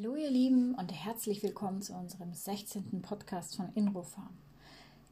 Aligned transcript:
Hallo 0.00 0.14
ihr 0.14 0.30
Lieben 0.30 0.76
und 0.76 0.92
herzlich 0.92 1.42
willkommen 1.42 1.82
zu 1.82 1.92
unserem 1.92 2.32
16. 2.32 3.02
Podcast 3.02 3.56
von 3.56 3.72
Inrofarm. 3.74 4.30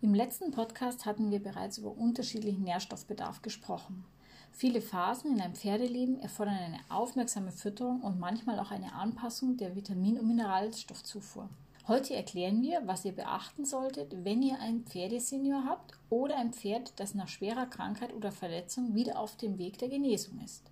Im 0.00 0.14
letzten 0.14 0.52
Podcast 0.52 1.06
hatten 1.06 1.32
wir 1.32 1.42
bereits 1.42 1.78
über 1.78 1.90
unterschiedlichen 1.90 2.62
Nährstoffbedarf 2.62 3.42
gesprochen. 3.42 4.04
Viele 4.52 4.80
Phasen 4.80 5.34
in 5.34 5.40
einem 5.40 5.56
Pferdeleben 5.56 6.20
erfordern 6.20 6.54
eine 6.54 6.78
aufmerksame 6.88 7.50
Fütterung 7.50 8.02
und 8.02 8.20
manchmal 8.20 8.60
auch 8.60 8.70
eine 8.70 8.92
Anpassung 8.92 9.56
der 9.56 9.74
Vitamin- 9.74 10.20
und 10.20 10.28
Mineralstoffzufuhr. 10.28 11.48
Heute 11.88 12.14
erklären 12.14 12.62
wir, 12.62 12.86
was 12.86 13.04
ihr 13.04 13.12
beachten 13.12 13.64
solltet, 13.64 14.24
wenn 14.24 14.40
ihr 14.40 14.60
ein 14.60 14.84
Pferdesenior 14.84 15.64
habt 15.64 15.94
oder 16.10 16.36
ein 16.36 16.52
Pferd, 16.52 16.92
das 17.00 17.12
nach 17.16 17.26
schwerer 17.26 17.66
Krankheit 17.66 18.14
oder 18.14 18.30
Verletzung 18.30 18.94
wieder 18.94 19.18
auf 19.18 19.36
dem 19.36 19.58
Weg 19.58 19.78
der 19.78 19.88
Genesung 19.88 20.38
ist. 20.44 20.70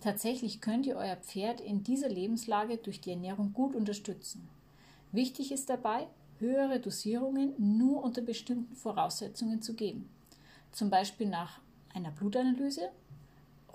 Tatsächlich 0.00 0.60
könnt 0.60 0.86
ihr 0.86 0.96
euer 0.96 1.16
Pferd 1.16 1.60
in 1.60 1.82
dieser 1.82 2.08
Lebenslage 2.08 2.78
durch 2.78 3.00
die 3.00 3.10
Ernährung 3.10 3.52
gut 3.52 3.76
unterstützen. 3.76 4.48
Wichtig 5.12 5.52
ist 5.52 5.68
dabei, 5.68 6.06
höhere 6.38 6.80
Dosierungen 6.80 7.54
nur 7.58 8.02
unter 8.02 8.22
bestimmten 8.22 8.74
Voraussetzungen 8.76 9.60
zu 9.60 9.74
geben. 9.74 10.08
Zum 10.72 10.88
Beispiel 10.88 11.28
nach 11.28 11.60
einer 11.94 12.10
Blutanalyse, 12.10 12.90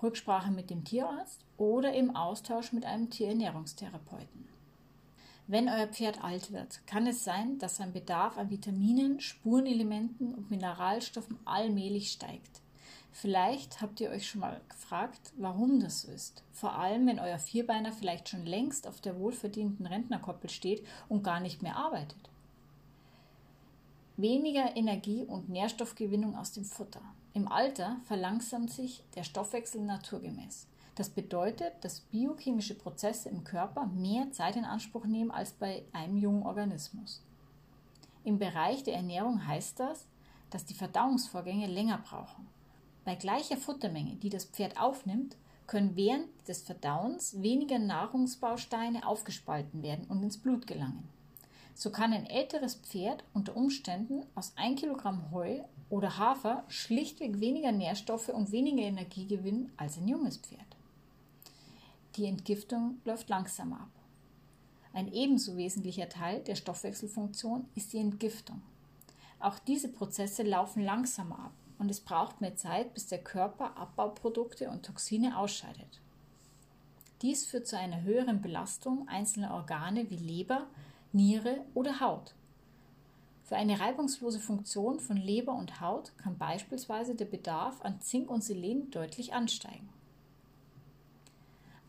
Rücksprache 0.02 0.50
mit 0.50 0.70
dem 0.70 0.84
Tierarzt 0.84 1.40
oder 1.56 1.94
im 1.94 2.16
Austausch 2.16 2.72
mit 2.72 2.84
einem 2.84 3.08
Tierernährungstherapeuten. 3.08 4.48
Wenn 5.46 5.68
euer 5.68 5.86
Pferd 5.86 6.24
alt 6.24 6.52
wird, 6.52 6.84
kann 6.88 7.06
es 7.06 7.22
sein, 7.22 7.58
dass 7.58 7.76
sein 7.76 7.92
Bedarf 7.92 8.36
an 8.36 8.50
Vitaminen, 8.50 9.20
Spurenelementen 9.20 10.34
und 10.34 10.50
Mineralstoffen 10.50 11.38
allmählich 11.44 12.10
steigt. 12.10 12.62
Vielleicht 13.18 13.80
habt 13.80 13.98
ihr 14.02 14.10
euch 14.10 14.28
schon 14.28 14.42
mal 14.42 14.60
gefragt, 14.68 15.32
warum 15.38 15.80
das 15.80 16.02
so 16.02 16.12
ist. 16.12 16.44
Vor 16.52 16.74
allem, 16.74 17.06
wenn 17.06 17.18
euer 17.18 17.38
Vierbeiner 17.38 17.90
vielleicht 17.90 18.28
schon 18.28 18.44
längst 18.44 18.86
auf 18.86 19.00
der 19.00 19.18
wohlverdienten 19.18 19.86
Rentnerkoppel 19.86 20.50
steht 20.50 20.86
und 21.08 21.22
gar 21.22 21.40
nicht 21.40 21.62
mehr 21.62 21.76
arbeitet. 21.76 22.28
Weniger 24.18 24.76
Energie 24.76 25.24
und 25.24 25.48
Nährstoffgewinnung 25.48 26.36
aus 26.36 26.52
dem 26.52 26.66
Futter. 26.66 27.00
Im 27.32 27.48
Alter 27.48 27.96
verlangsamt 28.04 28.70
sich 28.70 29.02
der 29.14 29.22
Stoffwechsel 29.22 29.80
naturgemäß. 29.80 30.66
Das 30.94 31.08
bedeutet, 31.08 31.72
dass 31.80 32.00
biochemische 32.00 32.74
Prozesse 32.74 33.30
im 33.30 33.44
Körper 33.44 33.86
mehr 33.86 34.30
Zeit 34.32 34.56
in 34.56 34.66
Anspruch 34.66 35.06
nehmen 35.06 35.30
als 35.30 35.52
bei 35.52 35.86
einem 35.94 36.18
jungen 36.18 36.42
Organismus. 36.42 37.22
Im 38.24 38.38
Bereich 38.38 38.82
der 38.84 38.96
Ernährung 38.96 39.46
heißt 39.46 39.80
das, 39.80 40.04
dass 40.50 40.66
die 40.66 40.74
Verdauungsvorgänge 40.74 41.66
länger 41.66 41.96
brauchen. 41.96 42.54
Bei 43.06 43.14
gleicher 43.14 43.56
Futtermenge, 43.56 44.16
die 44.16 44.30
das 44.30 44.46
Pferd 44.46 44.80
aufnimmt, 44.80 45.36
können 45.68 45.94
während 45.94 46.26
des 46.48 46.62
Verdauens 46.62 47.40
weniger 47.40 47.78
Nahrungsbausteine 47.78 49.06
aufgespalten 49.06 49.84
werden 49.84 50.06
und 50.08 50.24
ins 50.24 50.38
Blut 50.38 50.66
gelangen. 50.66 51.08
So 51.72 51.90
kann 51.92 52.12
ein 52.12 52.26
älteres 52.26 52.74
Pferd 52.74 53.22
unter 53.32 53.56
Umständen 53.56 54.26
aus 54.34 54.54
1 54.56 54.80
Kilogramm 54.80 55.30
Heu 55.30 55.60
oder 55.88 56.18
Hafer 56.18 56.64
schlichtweg 56.66 57.38
weniger 57.38 57.70
Nährstoffe 57.70 58.30
und 58.30 58.50
weniger 58.50 58.82
Energie 58.82 59.28
gewinnen 59.28 59.70
als 59.76 59.98
ein 59.98 60.08
junges 60.08 60.38
Pferd. 60.38 60.76
Die 62.16 62.26
Entgiftung 62.26 63.00
läuft 63.04 63.28
langsamer 63.28 63.82
ab. 63.82 63.92
Ein 64.92 65.12
ebenso 65.12 65.56
wesentlicher 65.56 66.08
Teil 66.08 66.40
der 66.40 66.56
Stoffwechselfunktion 66.56 67.66
ist 67.76 67.92
die 67.92 67.98
Entgiftung. 67.98 68.62
Auch 69.38 69.60
diese 69.60 69.92
Prozesse 69.92 70.42
laufen 70.42 70.82
langsamer 70.82 71.38
ab 71.38 71.52
und 71.78 71.90
es 71.90 72.00
braucht 72.00 72.40
mehr 72.40 72.56
Zeit, 72.56 72.94
bis 72.94 73.06
der 73.06 73.22
Körper 73.22 73.76
Abbauprodukte 73.76 74.70
und 74.70 74.84
Toxine 74.84 75.38
ausscheidet. 75.38 76.00
Dies 77.22 77.46
führt 77.46 77.66
zu 77.66 77.78
einer 77.78 78.02
höheren 78.02 78.42
Belastung 78.42 79.08
einzelner 79.08 79.54
Organe 79.54 80.10
wie 80.10 80.16
Leber, 80.16 80.66
Niere 81.12 81.64
oder 81.74 82.00
Haut. 82.00 82.34
Für 83.44 83.56
eine 83.56 83.78
reibungslose 83.78 84.40
Funktion 84.40 84.98
von 85.00 85.16
Leber 85.16 85.54
und 85.54 85.80
Haut 85.80 86.12
kann 86.18 86.36
beispielsweise 86.36 87.14
der 87.14 87.26
Bedarf 87.26 87.80
an 87.82 88.00
Zink 88.00 88.28
und 88.28 88.42
Selen 88.42 88.90
deutlich 88.90 89.32
ansteigen. 89.32 89.88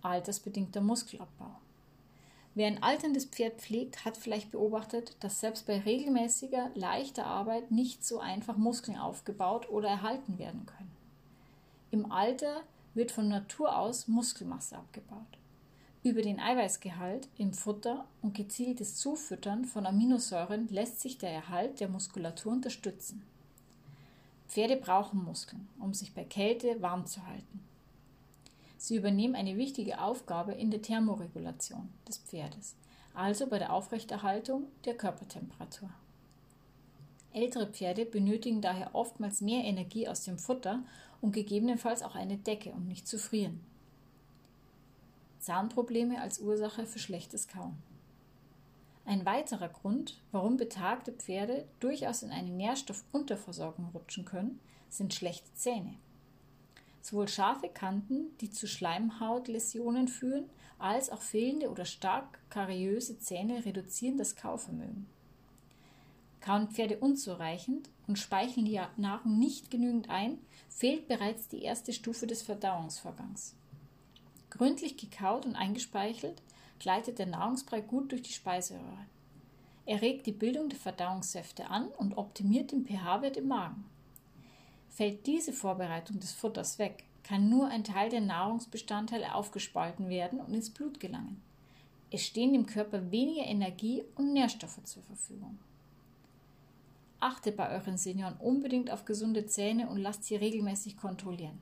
Altersbedingter 0.01 0.81
Muskelabbau. 0.81 1.55
Wer 2.57 2.65
ein 2.65 2.81
alterndes 2.81 3.25
Pferd 3.25 3.61
pflegt, 3.61 4.03
hat 4.03 4.17
vielleicht 4.17 4.49
beobachtet, 4.49 5.15
dass 5.19 5.41
selbst 5.41 5.67
bei 5.67 5.77
regelmäßiger, 5.77 6.71
leichter 6.73 7.27
Arbeit 7.27 7.69
nicht 7.69 8.03
so 8.03 8.19
einfach 8.19 8.57
Muskeln 8.57 8.97
aufgebaut 8.97 9.69
oder 9.69 9.89
erhalten 9.89 10.39
werden 10.39 10.65
können. 10.65 10.91
Im 11.91 12.11
Alter 12.11 12.63
wird 12.95 13.11
von 13.11 13.27
Natur 13.27 13.77
aus 13.77 14.07
Muskelmasse 14.07 14.75
abgebaut. 14.75 15.37
Über 16.01 16.23
den 16.23 16.39
Eiweißgehalt 16.39 17.29
im 17.37 17.53
Futter 17.53 18.07
und 18.23 18.33
gezieltes 18.33 18.95
Zufüttern 18.95 19.65
von 19.65 19.85
Aminosäuren 19.85 20.67
lässt 20.69 20.99
sich 20.99 21.19
der 21.19 21.29
Erhalt 21.29 21.79
der 21.79 21.89
Muskulatur 21.89 22.53
unterstützen. 22.53 23.21
Pferde 24.47 24.77
brauchen 24.77 25.23
Muskeln, 25.23 25.67
um 25.79 25.93
sich 25.93 26.15
bei 26.15 26.23
Kälte 26.23 26.81
warm 26.81 27.05
zu 27.05 27.23
halten. 27.27 27.59
Sie 28.77 28.95
übernehmen 28.95 29.35
eine 29.35 29.57
wichtige 29.57 29.99
Aufgabe 29.99 30.53
in 30.53 30.69
der 30.69 30.81
Thermoregulation 30.81 31.89
des 32.07 32.17
Pferdes, 32.19 32.75
also 33.13 33.47
bei 33.47 33.57
der 33.57 33.73
Aufrechterhaltung 33.73 34.65
der 34.85 34.95
Körpertemperatur. 34.95 35.89
Ältere 37.33 37.67
Pferde 37.67 38.05
benötigen 38.05 38.61
daher 38.61 38.95
oftmals 38.95 39.41
mehr 39.41 39.63
Energie 39.63 40.07
aus 40.07 40.23
dem 40.23 40.37
Futter 40.37 40.83
und 41.21 41.33
gegebenenfalls 41.33 42.03
auch 42.03 42.15
eine 42.15 42.37
Decke, 42.37 42.71
um 42.71 42.87
nicht 42.87 43.07
zu 43.07 43.17
frieren. 43.17 43.59
Zahnprobleme 45.39 46.21
als 46.21 46.39
Ursache 46.39 46.85
für 46.85 46.99
schlechtes 46.99 47.47
Kauen. 47.47 47.77
Ein 49.05 49.25
weiterer 49.25 49.69
Grund, 49.69 50.19
warum 50.31 50.57
betagte 50.57 51.13
Pferde 51.13 51.65
durchaus 51.79 52.23
in 52.23 52.31
eine 52.31 52.49
Nährstoffunterversorgung 52.49 53.89
rutschen 53.93 54.25
können, 54.25 54.59
sind 54.89 55.13
schlechte 55.13 55.53
Zähne. 55.53 55.95
Sowohl 57.07 57.29
scharfe 57.29 57.69
Kanten, 57.69 58.37
die 58.41 58.49
zu 58.49 58.67
Schleimhautläsionen 58.67 60.09
führen, 60.09 60.49
als 60.77 61.09
auch 61.09 61.21
fehlende 61.21 61.69
oder 61.69 61.85
stark 61.85 62.37
kariöse 62.49 63.17
Zähne 63.17 63.63
reduzieren 63.63 64.17
das 64.17 64.35
Kauvermögen. 64.35 65.07
Kauen 66.41 66.67
Pferde 66.67 66.97
unzureichend 66.97 67.89
und 68.07 68.19
speicheln 68.19 68.65
die 68.65 68.81
Nahrung 68.97 69.39
nicht 69.39 69.71
genügend 69.71 70.09
ein, 70.09 70.37
fehlt 70.67 71.07
bereits 71.07 71.47
die 71.47 71.61
erste 71.61 71.93
Stufe 71.93 72.27
des 72.27 72.41
Verdauungsvorgangs. 72.41 73.55
Gründlich 74.49 74.97
gekaut 74.97 75.45
und 75.45 75.55
eingespeichelt 75.55 76.41
gleitet 76.77 77.19
der 77.19 77.27
Nahrungsbrei 77.27 77.79
gut 77.79 78.11
durch 78.11 78.23
die 78.23 78.33
Speiseröhre. 78.33 79.05
Er 79.85 80.01
regt 80.01 80.25
die 80.25 80.33
Bildung 80.33 80.67
der 80.67 80.77
Verdauungssäfte 80.77 81.69
an 81.69 81.87
und 81.87 82.17
optimiert 82.17 82.73
den 82.73 82.85
pH-Wert 82.85 83.37
im 83.37 83.47
Magen. 83.47 83.85
Fällt 84.97 85.27
diese 85.27 85.53
Vorbereitung 85.53 86.19
des 86.19 86.31
Futters 86.31 86.79
weg, 86.79 87.03
kann 87.21 87.49
nur 87.49 87.67
ein 87.67 87.83
Teil 87.83 88.09
der 88.09 88.19
Nahrungsbestandteile 88.19 89.35
aufgespalten 89.35 90.09
werden 90.09 90.39
und 90.39 90.55
ins 90.55 90.71
Blut 90.71 90.99
gelangen. 90.99 91.39
Es 92.09 92.25
stehen 92.25 92.51
dem 92.51 92.65
Körper 92.65 93.11
weniger 93.11 93.45
Energie 93.45 94.03
und 94.15 94.33
Nährstoffe 94.33 94.83
zur 94.85 95.03
Verfügung. 95.03 95.59
Achtet 97.19 97.55
bei 97.57 97.69
euren 97.69 97.99
Senioren 97.99 98.37
unbedingt 98.37 98.89
auf 98.89 99.05
gesunde 99.05 99.45
Zähne 99.45 99.87
und 99.87 99.99
lasst 99.99 100.23
sie 100.23 100.35
regelmäßig 100.35 100.97
kontrollieren. 100.97 101.59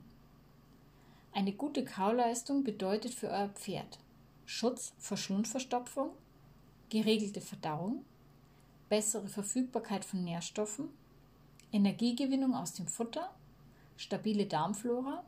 Eine 1.34 1.52
gute 1.52 1.84
Kauleistung 1.84 2.64
bedeutet 2.64 3.12
für 3.12 3.28
euer 3.28 3.50
Pferd 3.50 3.98
Schutz 4.46 4.94
vor 4.96 5.18
Schlundverstopfung, 5.18 6.08
geregelte 6.88 7.42
Verdauung, 7.42 8.02
bessere 8.88 9.28
Verfügbarkeit 9.28 10.06
von 10.06 10.24
Nährstoffen 10.24 10.88
Energiegewinnung 11.76 12.54
aus 12.54 12.72
dem 12.72 12.86
Futter, 12.86 13.30
stabile 13.96 14.46
Darmflora 14.46 15.22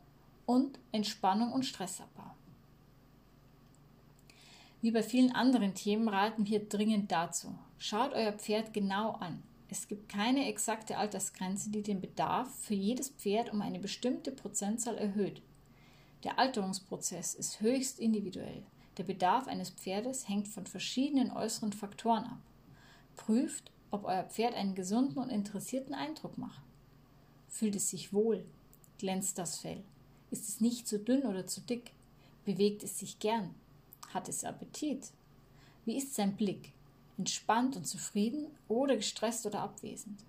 und 0.45 0.79
Entspannung 0.91 1.51
und 1.51 1.63
Stressabbau. 1.63 2.31
Wie 4.81 4.91
bei 4.91 5.03
vielen 5.03 5.33
anderen 5.33 5.75
Themen 5.75 6.07
raten 6.07 6.47
wir 6.47 6.67
dringend 6.67 7.11
dazu. 7.11 7.53
Schaut 7.77 8.13
euer 8.13 8.31
Pferd 8.31 8.73
genau 8.73 9.11
an. 9.11 9.43
Es 9.69 9.87
gibt 9.87 10.09
keine 10.09 10.47
exakte 10.47 10.97
Altersgrenze, 10.97 11.69
die 11.69 11.83
den 11.83 12.01
Bedarf 12.01 12.49
für 12.61 12.73
jedes 12.73 13.09
Pferd 13.09 13.53
um 13.53 13.61
eine 13.61 13.79
bestimmte 13.79 14.31
Prozentzahl 14.31 14.97
erhöht. 14.97 15.41
Der 16.23 16.39
Alterungsprozess 16.39 17.35
ist 17.35 17.61
höchst 17.61 17.99
individuell. 17.99 18.63
Der 18.97 19.03
Bedarf 19.03 19.47
eines 19.47 19.69
Pferdes 19.69 20.27
hängt 20.27 20.47
von 20.47 20.65
verschiedenen 20.65 21.31
äußeren 21.31 21.71
Faktoren 21.71 22.23
ab. 22.23 22.39
Prüft, 23.15 23.71
ob 23.91 24.05
euer 24.05 24.23
Pferd 24.23 24.55
einen 24.55 24.75
gesunden 24.75 25.17
und 25.17 25.29
interessierten 25.29 25.93
Eindruck 25.93 26.37
macht. 26.37 26.61
Fühlt 27.47 27.75
es 27.75 27.89
sich 27.89 28.13
wohl? 28.13 28.45
Glänzt 28.97 29.37
das 29.37 29.57
Fell? 29.57 29.83
Ist 30.31 30.47
es 30.47 30.61
nicht 30.61 30.87
zu 30.87 30.99
dünn 30.99 31.23
oder 31.23 31.47
zu 31.47 31.61
dick? 31.61 31.91
Bewegt 32.45 32.83
es 32.83 32.99
sich 32.99 33.19
gern? 33.19 33.55
Hat 34.13 34.29
es 34.29 34.43
Appetit? 34.43 35.11
Wie 35.85 35.97
ist 35.97 36.15
sein 36.15 36.35
Blick? 36.35 36.73
Entspannt 37.17 37.75
und 37.75 37.85
zufrieden 37.85 38.47
oder 38.67 38.95
gestresst 38.95 39.45
oder 39.45 39.61
abwesend? 39.61 40.23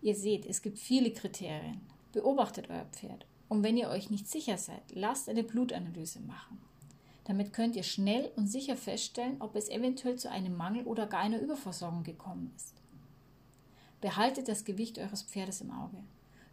Ihr 0.00 0.14
seht, 0.14 0.46
es 0.46 0.62
gibt 0.62 0.78
viele 0.78 1.12
Kriterien. 1.12 1.80
Beobachtet 2.12 2.70
euer 2.70 2.86
Pferd. 2.86 3.26
Und 3.48 3.62
wenn 3.62 3.76
ihr 3.76 3.88
euch 3.88 4.10
nicht 4.10 4.28
sicher 4.28 4.56
seid, 4.56 4.82
lasst 4.92 5.28
eine 5.28 5.44
Blutanalyse 5.44 6.20
machen. 6.20 6.58
Damit 7.24 7.52
könnt 7.52 7.76
ihr 7.76 7.84
schnell 7.84 8.32
und 8.36 8.48
sicher 8.48 8.76
feststellen, 8.76 9.36
ob 9.40 9.54
es 9.54 9.68
eventuell 9.68 10.16
zu 10.16 10.30
einem 10.30 10.56
Mangel 10.56 10.84
oder 10.84 11.06
gar 11.06 11.20
einer 11.20 11.40
Überversorgung 11.40 12.02
gekommen 12.02 12.52
ist. 12.56 12.74
Behaltet 14.00 14.48
das 14.48 14.64
Gewicht 14.64 14.98
eures 14.98 15.22
Pferdes 15.22 15.60
im 15.60 15.70
Auge. 15.70 15.98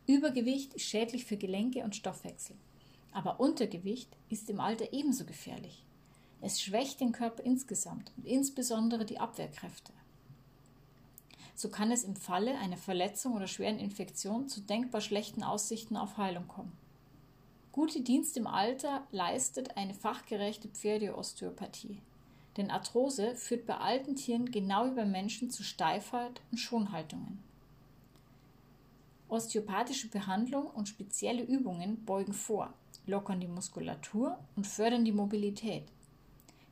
Übergewicht 0.06 0.76
ist 0.76 0.86
schädlich 0.86 1.26
für 1.26 1.38
Gelenke 1.38 1.84
und 1.84 1.96
Stoffwechsel. 1.96 2.56
Aber 3.12 3.40
Untergewicht 3.40 4.10
ist 4.30 4.50
im 4.50 4.60
Alter 4.60 4.94
ebenso 4.94 5.26
gefährlich. 5.26 5.84
Es 6.42 6.62
schwächt 6.62 7.02
den 7.02 7.12
Körper 7.12 7.44
insgesamt 7.44 8.12
und 8.16 8.26
insbesondere 8.26 9.06
die 9.06 9.20
Abwehrkräfte. 9.20 9.92
So 11.56 11.70
kann 11.70 11.92
es 11.92 12.04
im 12.04 12.16
Falle 12.16 12.58
einer 12.58 12.78
Verletzung 12.78 13.34
oder 13.34 13.48
schweren 13.48 13.80
Infektion 13.80 14.48
zu 14.48 14.62
denkbar 14.62 15.02
schlechten 15.02 15.44
Aussichten 15.44 15.98
auf 15.98 16.18
Heilung 16.18 16.48
kommen. 16.48 16.72
Gute 17.80 18.02
Dienst 18.02 18.36
im 18.36 18.46
Alter 18.46 19.08
leistet 19.10 19.78
eine 19.78 19.94
fachgerechte 19.94 20.68
Pferdeosteopathie. 20.68 22.02
Denn 22.58 22.72
Arthrose 22.72 23.38
führt 23.38 23.66
bei 23.66 23.78
alten 23.78 24.18
Tieren 24.18 24.52
genau 24.52 24.88
wie 24.88 24.96
bei 24.96 25.06
Menschen 25.06 25.50
zu 25.50 25.64
Steifheit 25.64 26.42
und 26.52 26.58
Schonhaltungen. 26.58 27.42
Osteopathische 29.30 30.10
Behandlung 30.10 30.68
und 30.68 30.90
spezielle 30.90 31.42
Übungen 31.42 32.04
beugen 32.04 32.34
vor, 32.34 32.74
lockern 33.08 33.40
die 33.40 33.48
Muskulatur 33.48 34.38
und 34.58 34.68
fördern 34.68 35.06
die 35.06 35.14
Mobilität. 35.14 35.86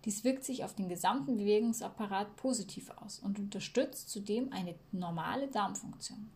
Dies 0.04 0.26
wirkt 0.26 0.44
sich 0.44 0.66
auf 0.66 0.76
den 0.76 0.90
gesamten 0.90 1.38
Bewegungsapparat 1.38 2.36
positiv 2.36 2.92
aus 2.98 3.20
und 3.20 3.40
unterstützt 3.40 4.10
zudem 4.10 4.52
eine 4.52 4.76
normale 4.92 5.48
Darmfunktion. 5.48 6.30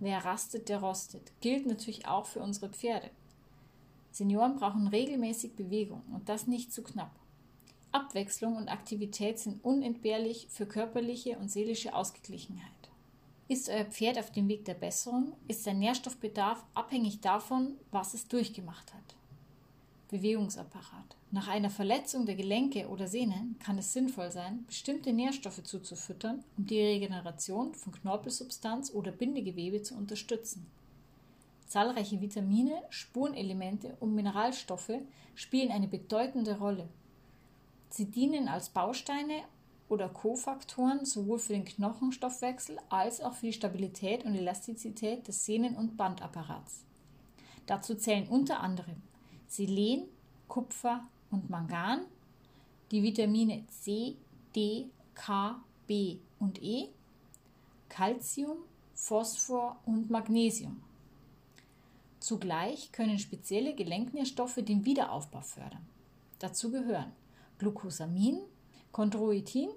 Wer 0.00 0.24
rastet, 0.24 0.68
der 0.68 0.80
rostet, 0.80 1.30
gilt 1.40 1.66
natürlich 1.66 2.08
auch 2.08 2.26
für 2.26 2.40
unsere 2.40 2.68
Pferde. 2.68 3.10
Senioren 4.10 4.56
brauchen 4.56 4.88
regelmäßig 4.88 5.54
Bewegung 5.54 6.02
und 6.12 6.28
das 6.28 6.46
nicht 6.46 6.72
zu 6.72 6.82
knapp. 6.82 7.12
Abwechslung 7.92 8.56
und 8.56 8.68
Aktivität 8.68 9.38
sind 9.38 9.64
unentbehrlich 9.64 10.48
für 10.50 10.66
körperliche 10.66 11.38
und 11.38 11.50
seelische 11.50 11.94
Ausgeglichenheit. 11.94 12.72
Ist 13.48 13.70
euer 13.70 13.86
Pferd 13.86 14.18
auf 14.18 14.30
dem 14.30 14.48
Weg 14.48 14.66
der 14.66 14.74
Besserung, 14.74 15.32
ist 15.46 15.64
sein 15.64 15.78
Nährstoffbedarf 15.78 16.64
abhängig 16.74 17.20
davon, 17.20 17.76
was 17.90 18.12
es 18.12 18.28
durchgemacht 18.28 18.92
hat. 18.92 19.14
Bewegungsapparat. 20.10 21.16
Nach 21.30 21.48
einer 21.48 21.70
Verletzung 21.70 22.24
der 22.24 22.34
Gelenke 22.34 22.88
oder 22.88 23.08
Sehnen 23.08 23.56
kann 23.58 23.78
es 23.78 23.92
sinnvoll 23.92 24.30
sein, 24.30 24.64
bestimmte 24.66 25.12
Nährstoffe 25.12 25.62
zuzufüttern, 25.62 26.44
um 26.56 26.66
die 26.66 26.80
Regeneration 26.80 27.74
von 27.74 27.92
Knorpelsubstanz 27.92 28.90
oder 28.92 29.12
Bindegewebe 29.12 29.82
zu 29.82 29.94
unterstützen. 29.94 30.66
Zahlreiche 31.68 32.20
Vitamine, 32.20 32.82
Spurenelemente 32.88 33.96
und 34.00 34.14
Mineralstoffe 34.14 35.00
spielen 35.34 35.70
eine 35.70 35.86
bedeutende 35.86 36.58
Rolle. 36.58 36.88
Sie 37.90 38.06
dienen 38.06 38.48
als 38.48 38.70
Bausteine 38.70 39.44
oder 39.88 40.08
Kofaktoren 40.08 41.04
sowohl 41.04 41.38
für 41.38 41.52
den 41.52 41.64
Knochenstoffwechsel 41.64 42.78
als 42.88 43.20
auch 43.20 43.34
für 43.34 43.46
die 43.46 43.52
Stabilität 43.52 44.24
und 44.24 44.34
Elastizität 44.34 45.28
des 45.28 45.44
Sehnen- 45.44 45.76
und 45.76 45.96
Bandapparats. 45.96 46.84
Dazu 47.66 47.94
zählen 47.94 48.28
unter 48.28 48.60
anderem 48.60 49.02
Selen, 49.46 50.08
Kupfer 50.48 51.06
und 51.30 51.50
Mangan, 51.50 52.06
die 52.90 53.02
Vitamine 53.02 53.66
C, 53.68 54.16
D, 54.56 54.86
K, 55.14 55.62
B 55.86 56.18
und 56.38 56.62
E, 56.62 56.88
Calcium, 57.90 58.56
Phosphor 58.94 59.78
und 59.84 60.08
Magnesium. 60.08 60.82
Zugleich 62.28 62.92
können 62.92 63.18
spezielle 63.18 63.74
Gelenknährstoffe 63.74 64.56
den 64.56 64.84
Wiederaufbau 64.84 65.40
fördern. 65.40 65.86
Dazu 66.38 66.70
gehören 66.70 67.12
Glucosamin, 67.56 68.40
Chondroitin, 68.92 69.70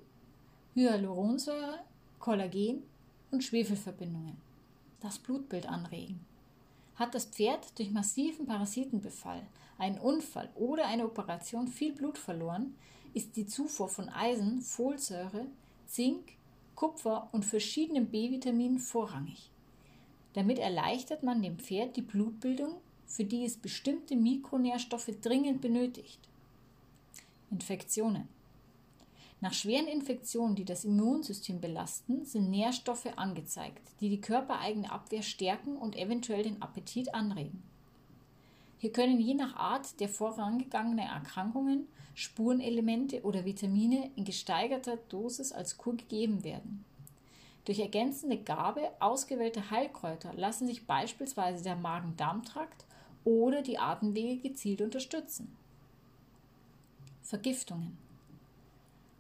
Hyaluronsäure, 0.76 1.80
Kollagen 2.20 2.84
und 3.32 3.42
Schwefelverbindungen. 3.42 4.36
Das 5.00 5.18
Blutbild 5.18 5.66
anregen. 5.66 6.26
Hat 6.96 7.16
das 7.16 7.24
Pferd 7.24 7.80
durch 7.80 7.90
massiven 7.90 8.46
Parasitenbefall, 8.46 9.48
einen 9.78 10.00
Unfall 10.00 10.50
oder 10.56 10.88
eine 10.88 11.06
Operation 11.06 11.70
viel 11.70 11.94
Blut 11.94 12.18
verloren, 12.18 12.76
ist 13.14 13.38
die 13.38 13.48
Zufuhr 13.48 13.88
von 13.88 14.10
Eisen, 14.10 14.62
Folsäure, 14.62 15.46
Zink, 15.88 16.34
Kupfer 16.76 17.30
und 17.32 17.46
verschiedenen 17.46 18.08
B-Vitaminen 18.12 18.80
vorrangig. 18.80 19.51
Damit 20.34 20.60
erleichtert 20.60 21.24
man 21.24 21.42
dem 21.42 21.58
Pferd 21.58 21.96
die 21.98 22.02
Blutbildung, 22.02 22.76
für 23.06 23.26
die 23.26 23.44
es 23.44 23.58
bestimmte 23.58 24.16
Mikronährstoffe 24.16 25.12
dringend 25.22 25.62
benötigt. 25.62 26.20
Infektionen. 27.50 28.30
Nach 29.42 29.54
schweren 29.54 29.88
Infektionen, 29.88 30.56
die 30.56 30.66
das 30.66 30.86
Immunsystem 30.86 31.60
belasten, 31.60 32.26
sind 32.26 32.52
Nährstoffe 32.52 33.08
angezeigt, 33.18 33.82
die 34.00 34.10
die 34.10 34.22
körpereigene 34.22 34.92
Abwehr 34.92 35.24
stärken 35.24 35.76
und 35.76 35.98
eventuell 35.98 36.44
den 36.44 36.62
Appetit 36.62 37.14
anregen. 37.14 37.64
Hier 38.78 38.92
können 38.92 39.20
je 39.20 39.34
nach 39.34 39.56
Art 39.56 40.00
der 40.00 40.10
vorangegangenen 40.10 41.08
Erkrankungen 41.08 41.88
Spurenelemente 42.14 43.24
oder 43.24 43.46
Vitamine 43.46 44.12
in 44.16 44.26
gesteigerter 44.26 44.98
Dosis 45.10 45.52
als 45.52 45.78
Kur 45.78 45.96
gegeben 45.96 46.44
werden. 46.44 46.86
Durch 47.66 47.80
ergänzende 47.80 48.38
Gabe 48.38 48.90
ausgewählter 49.00 49.70
Heilkräuter 49.70 50.34
lassen 50.34 50.68
sich 50.68 50.88
beispielsweise 50.88 51.64
der 51.64 51.76
Magen-Darm-Trakt 51.76 52.86
oder 53.24 53.62
die 53.62 53.78
Atemwege 53.78 54.50
gezielt 54.50 54.82
unterstützen. 54.82 55.56
Vergiftungen 57.22 57.98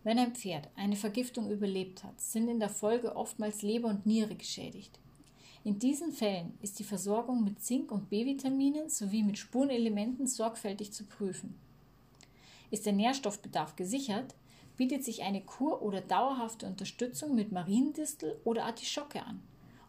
wenn 0.03 0.17
ein 0.17 0.33
Pferd 0.33 0.67
eine 0.75 0.95
Vergiftung 0.95 1.51
überlebt 1.51 2.03
hat, 2.03 2.19
sind 2.19 2.47
in 2.47 2.59
der 2.59 2.69
Folge 2.69 3.15
oftmals 3.15 3.61
Leber 3.61 3.89
und 3.89 4.05
Niere 4.05 4.35
geschädigt. 4.35 4.99
In 5.63 5.77
diesen 5.77 6.11
Fällen 6.11 6.57
ist 6.61 6.79
die 6.79 6.83
Versorgung 6.83 7.43
mit 7.43 7.61
Zink 7.61 7.91
und 7.91 8.09
B-Vitaminen 8.09 8.89
sowie 8.89 9.21
mit 9.21 9.37
Spurenelementen 9.37 10.25
sorgfältig 10.25 10.91
zu 10.91 11.05
prüfen. 11.05 11.55
Ist 12.71 12.87
der 12.87 12.93
Nährstoffbedarf 12.93 13.75
gesichert, 13.75 14.33
bietet 14.81 15.05
sich 15.05 15.21
eine 15.21 15.41
Kur 15.41 15.83
oder 15.83 16.01
dauerhafte 16.01 16.65
Unterstützung 16.65 17.35
mit 17.35 17.51
Mariendistel 17.51 18.41
oder 18.43 18.65
Artischocke 18.65 19.23
an, 19.23 19.39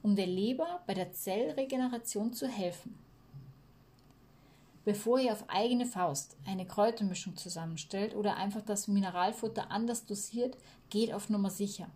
um 0.03 0.17
der 0.17 0.27
Leber 0.27 0.83
bei 0.87 0.93
der 0.93 1.15
Zellregeneration 1.15 2.35
zu 2.35 2.47
helfen. 2.47 2.99
Bevor 4.85 5.19
ihr 5.19 5.33
auf 5.33 5.49
eigene 5.49 5.87
Faust 5.87 6.37
eine 6.47 6.67
Kräutermischung 6.67 7.39
zusammenstellt 7.39 8.15
oder 8.15 8.37
einfach 8.37 8.61
das 8.61 8.87
Mineralfutter 8.87 9.71
anders 9.71 10.05
dosiert, 10.05 10.59
geht 10.91 11.15
auf 11.15 11.31
Nummer 11.31 11.49
sicher. 11.49 11.89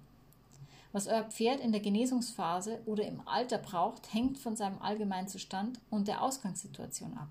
Was 0.92 1.06
euer 1.06 1.24
Pferd 1.24 1.60
in 1.60 1.72
der 1.72 1.82
Genesungsphase 1.82 2.80
oder 2.86 3.06
im 3.06 3.20
Alter 3.28 3.58
braucht, 3.58 4.14
hängt 4.14 4.38
von 4.38 4.56
seinem 4.56 4.80
allgemeinen 4.80 5.28
Zustand 5.28 5.80
und 5.90 6.08
der 6.08 6.22
Ausgangssituation 6.22 7.12
ab. 7.18 7.28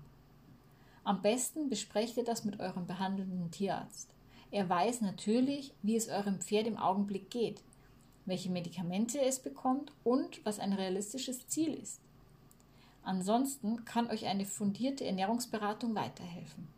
Am 1.02 1.22
besten 1.22 1.68
besprecht 1.68 2.16
ihr 2.16 2.24
das 2.24 2.44
mit 2.44 2.60
eurem 2.60 2.86
behandelnden 2.86 3.50
Tierarzt. 3.50 4.15
Er 4.56 4.70
weiß 4.70 5.02
natürlich, 5.02 5.74
wie 5.82 5.96
es 5.96 6.08
eurem 6.08 6.40
Pferd 6.40 6.66
im 6.66 6.78
Augenblick 6.78 7.28
geht, 7.28 7.60
welche 8.24 8.48
Medikamente 8.48 9.20
es 9.20 9.38
bekommt 9.38 9.92
und 10.02 10.42
was 10.46 10.60
ein 10.60 10.72
realistisches 10.72 11.46
Ziel 11.46 11.74
ist. 11.74 12.00
Ansonsten 13.02 13.84
kann 13.84 14.08
euch 14.08 14.24
eine 14.24 14.46
fundierte 14.46 15.04
Ernährungsberatung 15.04 15.94
weiterhelfen. 15.94 16.68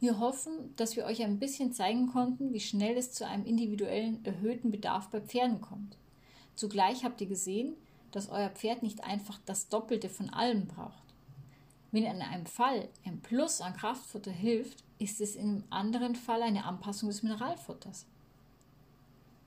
Wir 0.00 0.18
hoffen, 0.18 0.74
dass 0.74 0.96
wir 0.96 1.04
euch 1.04 1.22
ein 1.22 1.38
bisschen 1.38 1.72
zeigen 1.72 2.08
konnten, 2.08 2.52
wie 2.52 2.58
schnell 2.58 2.96
es 2.96 3.12
zu 3.12 3.24
einem 3.24 3.46
individuellen 3.46 4.24
erhöhten 4.24 4.72
Bedarf 4.72 5.08
bei 5.08 5.20
Pferden 5.20 5.60
kommt. 5.60 5.96
Zugleich 6.56 7.04
habt 7.04 7.20
ihr 7.20 7.28
gesehen, 7.28 7.76
dass 8.10 8.28
euer 8.28 8.50
Pferd 8.50 8.82
nicht 8.82 9.04
einfach 9.04 9.38
das 9.46 9.68
Doppelte 9.68 10.08
von 10.08 10.30
allem 10.30 10.66
braucht. 10.66 11.04
Wenn 11.92 12.02
in 12.02 12.22
einem 12.22 12.46
Fall 12.46 12.88
ein 13.04 13.20
Plus 13.20 13.60
an 13.60 13.76
Kraftfutter 13.76 14.32
hilft, 14.32 14.82
ist 15.02 15.20
es 15.20 15.36
einem 15.36 15.64
anderen 15.68 16.14
Fall 16.14 16.42
eine 16.42 16.64
Anpassung 16.64 17.08
des 17.08 17.22
Mineralfutters. 17.22 18.06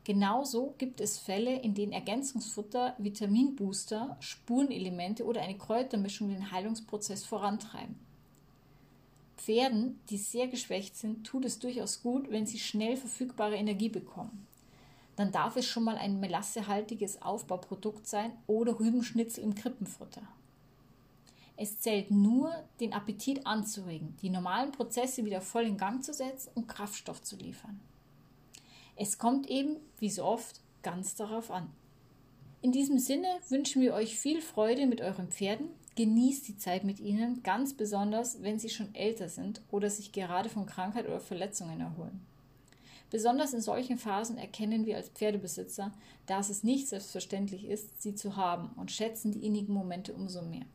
Genauso 0.04 0.76
gibt 0.78 1.02
es 1.02 1.18
Fälle, 1.18 1.60
in 1.62 1.74
denen 1.74 1.94
Ergänzungsfutter, 1.94 2.94
Vitaminbooster, 3.00 4.18
Spurenelemente 4.20 5.26
oder 5.26 5.42
eine 5.42 5.58
Kräutermischung 5.58 6.30
den 6.30 6.52
Heilungsprozess 6.52 7.26
vorantreiben. 7.26 7.96
Pferden, 9.38 10.00
die 10.10 10.18
sehr 10.18 10.48
geschwächt 10.48 10.96
sind, 10.96 11.26
tut 11.26 11.46
es 11.46 11.58
durchaus 11.58 12.04
gut, 12.04 12.30
wenn 12.30 12.46
sie 12.46 12.60
schnell 12.60 12.98
verfügbare 12.98 13.56
Energie 13.56 13.90
bekommen. 13.90 14.46
Dann 15.16 15.32
darf 15.32 15.56
es 15.56 15.66
schon 15.66 15.84
mal 15.84 15.98
ein 15.98 16.20
melassehaltiges 16.20 17.22
Aufbauprodukt 17.22 18.06
sein 18.06 18.32
oder 18.48 18.80
Rübenschnitzel 18.80 19.44
im 19.44 19.56
Krippenfutter. 19.56 20.22
Es 21.58 21.80
zählt 21.80 22.12
nur, 22.12 22.54
den 22.80 22.94
Appetit 22.94 23.46
anzuregen, 23.46 24.16
die 24.22 24.30
normalen 24.30 24.72
Prozesse 24.72 25.24
wieder 25.26 25.42
voll 25.42 25.64
in 25.64 25.78
Gang 25.78 26.04
zu 26.04 26.14
setzen 26.14 26.52
und 26.56 26.68
Kraftstoff 26.68 27.22
zu 27.22 27.36
liefern. 27.38 27.80
Es 28.96 29.18
kommt 29.18 29.48
eben, 29.48 29.78
wie 30.00 30.10
so 30.10 30.24
oft, 30.24 30.62
ganz 30.84 31.16
darauf 31.16 31.52
an. 31.52 31.70
In 32.62 32.72
diesem 32.72 33.00
Sinne 33.00 33.28
wünschen 33.50 33.82
wir 33.82 33.94
euch 33.94 34.18
viel 34.20 34.42
Freude 34.42 34.88
mit 34.88 35.02
euren 35.02 35.30
Pferden, 35.30 35.70
Genießt 35.96 36.50
die 36.50 36.58
Zeit 36.58 36.84
mit 36.84 37.00
ihnen, 37.00 37.42
ganz 37.42 37.74
besonders, 37.74 38.44
wenn 38.44 38.60
sie 38.60 38.70
schon 38.70 38.94
älter 38.94 39.30
sind 39.30 39.62
oder 39.72 39.90
sich 39.90 40.12
gerade 40.12 40.50
von 40.50 40.66
Krankheit 40.66 41.08
oder 41.08 41.22
Verletzungen 41.22 41.80
erholen. 41.80 42.26
Besonders 43.10 43.54
in 43.54 43.62
solchen 43.62 43.98
Phasen 43.98 44.38
erkennen 44.38 44.86
wir 44.86 44.98
als 44.98 45.08
Pferdebesitzer, 45.08 45.94
dass 46.26 46.50
es 46.50 46.64
nicht 46.64 46.90
selbstverständlich 46.90 47.66
ist, 47.66 48.02
sie 48.02 48.14
zu 48.14 48.36
haben 48.36 48.72
und 48.76 48.92
schätzen 48.92 49.32
die 49.32 49.46
innigen 49.46 49.74
Momente 49.74 50.14
umso 50.14 50.42
mehr. 50.42 50.66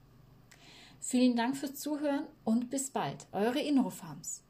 Vielen 1.00 1.34
Dank 1.34 1.56
fürs 1.56 1.76
Zuhören 1.76 2.26
und 2.44 2.68
bis 2.68 2.90
bald, 2.90 3.26
eure 3.32 3.60
Innofarms. 3.60 4.44